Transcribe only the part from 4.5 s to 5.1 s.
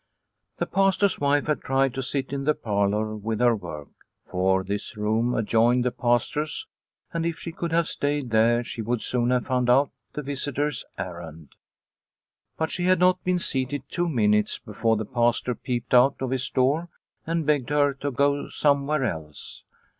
this